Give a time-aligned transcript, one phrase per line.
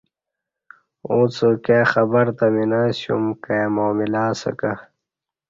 [1.09, 4.73] اݩڅ کائ خبر تہ می نہ اسیوم کائ معاملہ اسہ کہ